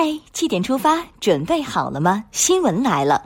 [0.00, 2.22] 嗨，七点出发，准备好了吗？
[2.30, 3.20] 新闻来了，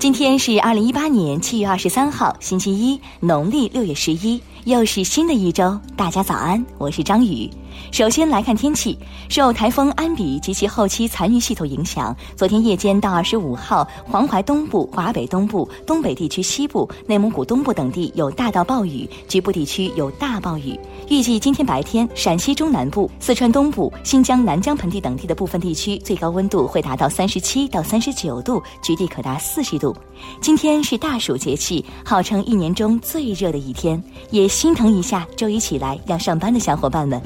[0.00, 7.50] 今天是二零一八年七月二十三号，星期一，农历六月十一，又是新的一周，大家早安，我是张宇。
[7.92, 8.98] 首先来看天气，
[9.28, 20.78] 受台风安比及其后期残余系统影响，昨天夜间到二十五号，黄淮东部、华北东部、东北地区西部、内蒙古东部等地有大到暴雨，局部地区有大暴雨。
[21.08, 29.96] 预计今天白天，陕西中南部、四川东部、新疆南疆盆地等地的部分地区最高温度会达到三十七到三十九度，局地可达四十度。
[30.40, 37.20] 今天是大暑节气，号称一年中最热的一天，也心疼一下周一起来要上班的小伙伴们。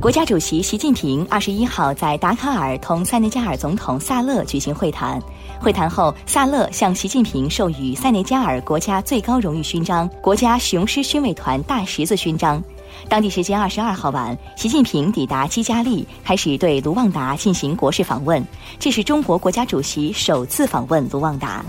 [0.00, 5.20] 国家主席习近平二十一号在达喀尔同塞内加尔总统萨勒举行会谈。
[5.58, 12.62] 会谈后，萨勒向习近平授予塞内加尔国家最高荣誉勋章——国家雄狮勋卫团大十字勋章。
[13.08, 18.44] 当地时间二十二号晚，习近平抵达基加利，开始对卢旺达进行国事访问。
[18.78, 21.64] 这是中国国家主席首次访问卢旺达。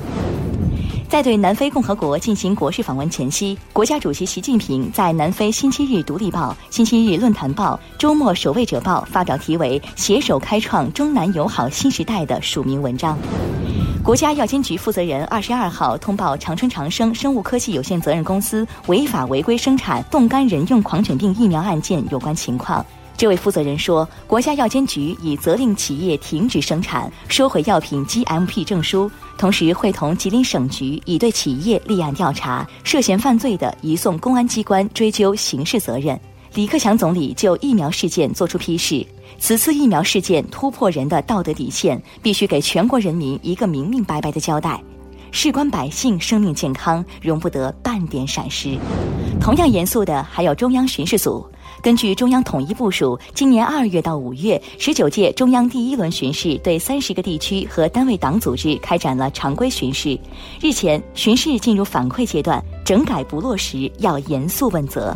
[1.09, 13.17] 在对南非共和国进行国事访问前夕，国家主席习近平在南非《星期日独立报》《星期日论坛报》《周末守卫者报》发表题为“携手开创中南友好新时代”的署名文章。
[14.03, 22.85] 国家药监局负责人二十二号通报长春长生生物科技有限责任公司违法违规生产冻干人用狂犬病疫苗案件有关情况。
[23.17, 29.09] 这位负责人说，国家药监局已责令企业停止生产，收回药品 GMP 证书，
[29.39, 36.17] 同时会同吉林省局已对企业立案调查，涉嫌犯罪的移送公安机关追究刑事责任。
[36.53, 39.03] 李克强总理就疫苗事件作出批示，
[39.39, 44.79] 此次疫苗事件突破人的道德底线，必须给全国人民一个明明白白的交代。
[45.31, 48.77] 事关百姓生命健康，容不得半点闪失。
[49.41, 51.45] 同样严肃的还有中央巡视组。
[51.81, 60.19] 根据中央统一部署，今年二月到五月，十九届中央第一轮巡视对三十个地区和单位党组织开展了常规巡视。
[60.59, 65.15] 日前，巡视进入反馈阶段，整改不落实要严肃问责。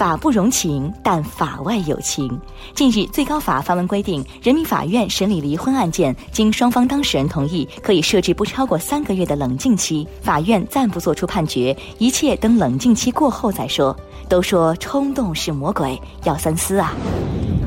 [0.00, 2.26] 法不容情，但法外有情。
[2.74, 13.94] 近日，最高法发文规定，人民法院审理离婚案件，经双方当事人同意，可以设置不超过三个月的冷静期，法院暂不作出判决，一切等冷静期过后再说。
[14.26, 16.94] 都说冲动是魔鬼，要三思啊！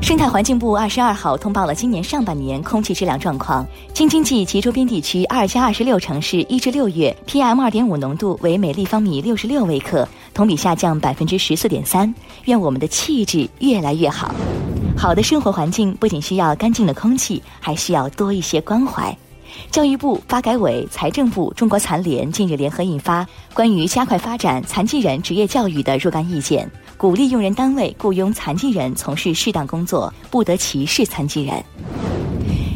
[0.04, 12.14] 生态环境部二十二号通报了今年上半年空气质量状况，京津冀及周边地区二加二十六城市一至六月 PM 二点五浓度为每立方米六十六微克，同比下降百分之十四点三。
[12.44, 14.34] 愿我们的气质越来越好。
[14.94, 19.16] 好的生活环境不仅需要干净的空气，还需要多一些关怀。
[19.70, 26.66] 教育部、发改委、财政部、中国残联近日联合印发《关于加快发展残疾人职业教育的若干意见》，
[26.96, 31.62] 鼓励用人单位雇佣残疾人从事适当工作，不得歧视残疾人。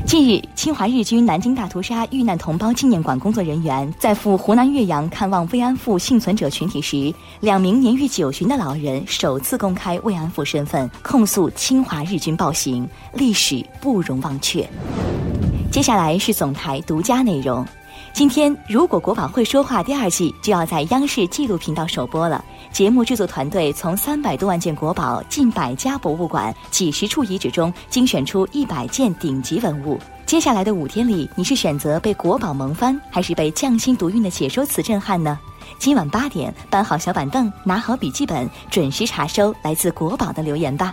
[0.06, 14.66] 近日，侵华日军南京大屠杀遇难同胞纪念馆工作人员在赴湖南岳阳看望慰安妇幸存者群体时，两名年逾九旬的老人首次公开慰安妇身份，控诉侵华日军暴行，历史不容忘却。
[15.78, 17.64] 接下来是总台独家内容。
[18.12, 22.44] 今天，如果国宝会说话第二季就要在央视纪录频道首播了。
[22.72, 30.00] 节目制作团队从三百多万件国宝、近百家博物馆、几十处遗址中精选出一百件顶级文物。
[30.26, 35.38] 接下来的五天里，你是选择被国宝萌翻，还是被匠心独运的解说词震撼呢？
[35.78, 40.92] 今晚八点，搬好小板凳，拿好笔记本，准时查收来自国宝的留言吧。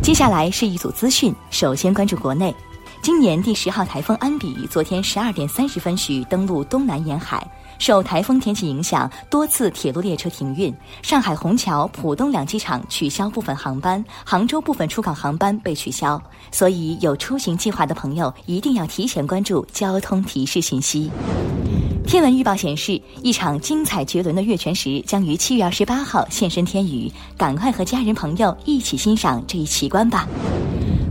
[0.00, 2.54] 接下来是一组资讯，首先关注国内。
[3.02, 7.46] 今年第十号台风安比昨天十二点三十分许登陆东南沿海，
[7.78, 16.20] 受台风天气影响，多次铁路列车停运，上海虹桥、浦东两机场取消部分航班，杭州部分出港航班被取消。
[16.50, 21.10] 所以有出行计划的朋友一定要提前关注交通提示信息。
[22.06, 30.26] 天文预报显示，一场精彩绝伦的月全食将于七月二十八号现身天宇，赶快和家人朋友一起欣赏这一奇观吧。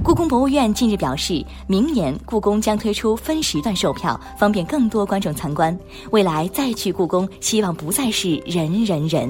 [0.05, 5.75] 故宫博物院近日表示，明年故宫将推出分时段售票，方便更多观众参观。
[6.11, 9.27] 未来再去故宫，希望不再是人人人。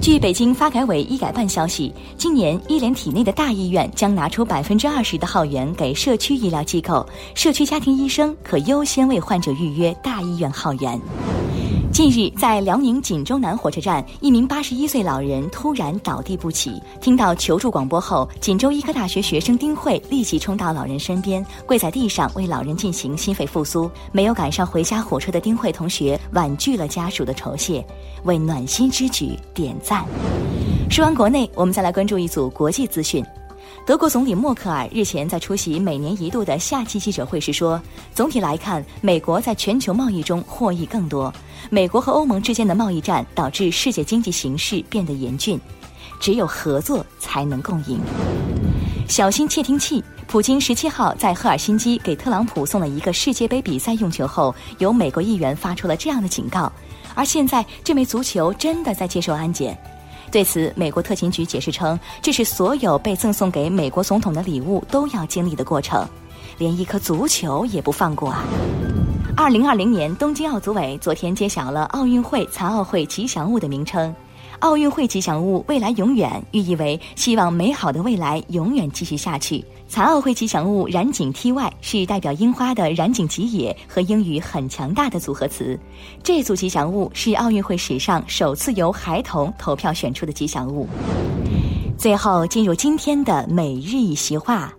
[0.00, 7.04] 据北京发改委医改办消息，今年医联体内的大医院将拿出百分之二十的号源给社区医疗机构，
[7.34, 11.00] 社区家庭医生可优先为患者预约大医院号源。
[11.92, 16.80] 近日，在辽宁锦州南火车站，一名八十一岁老人突然倒地不起。
[17.00, 23.90] 听到求助广播后，锦州医科大学学生丁慧立即冲到老人身边，跪在地上为老人进行心肺复苏。
[24.12, 27.84] 没有赶上回家火车的丁慧同学婉拒了家属的酬谢，
[28.22, 30.04] 为暖心之举点赞。
[30.88, 33.24] 说完国内，我们再来关注一组国际资讯。
[33.86, 37.80] 德国总理默克尔日前在出席每年一度的夏季记者会时说
[38.14, 41.32] ：“总体来看，美国在全球贸易中获益更多。
[41.70, 45.58] 美国和欧盟之间的贸易战导致世界经济形势变得严峻，
[46.20, 48.00] 只有合作才能共赢。”
[49.08, 50.04] 小心窃听器！
[50.28, 56.70] 普京十七号在赫尔辛基给特朗普送了一个世界杯比赛用球后，有美国议员发出了这样的警告。
[57.16, 59.76] 而现在，这枚足球真的在接受安检。
[60.30, 66.08] 对此，美国特勤局解释称，这是所有被赠送给美国总统的礼物都要经历的过程，
[66.56, 68.44] 连一颗足球也不放过啊！
[69.36, 74.14] 二零二零年东京奥组委昨天揭晓了奥运会残奥会吉祥物的名称。
[74.60, 79.64] 奥运会吉祥物“未来永远”寓意为希望美好的未来永远继续下去。
[79.88, 85.78] 残奥会吉祥物“染井 TY” 是代表樱花的染井吉野和英语很强大的组合词。
[86.22, 90.86] 这组吉祥物是奥运会史上首次由孩童投票选出的吉祥物。
[91.96, 94.74] 最后进入今天的每日一席话：“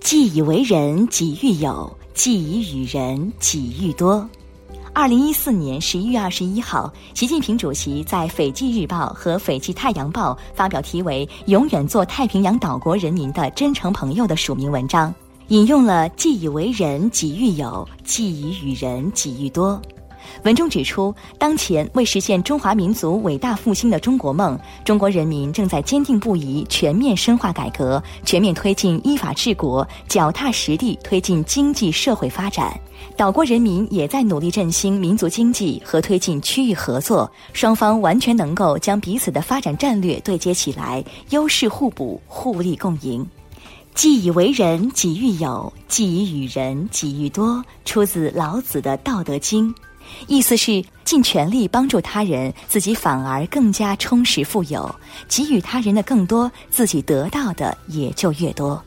[0.00, 4.28] 既以为人，己欲有；既以与人，己欲多。”
[4.96, 15.12] 二零一四年十一月二十一号，习近平主席在《斐济日报》和《斐济太阳报》发表题为《永远做太平洋岛国人民的真诚朋友》的署名文章，
[15.48, 19.82] 引用了“既以为人，己欲有；既以与人，己欲多”。
[20.44, 32.78] 文中指出，当前为实现中华民族伟大复兴的中国梦，中国人民正在坚定不移全面深化改革，全面推进依法治国，脚踏实地推进经济社会发展。
[33.16, 43.26] 岛国人民也在努力振兴民族经济和推进区域合作，双方完全能够将彼此的发展战略对接起来，优势互补，互利共赢。
[43.94, 47.64] 既以为人，己欲有；既以与人，己欲多。
[47.84, 49.72] 出自老子的《道德经》。
[50.26, 54.82] 意思是尽全力帮助他人，自己反而更加充实富有；
[55.28, 58.82] 给予他人的更多，自己得到的也就越多。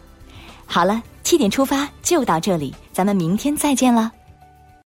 [0.65, 4.11] 好了，七点出发就到这里，咱们明天再见了。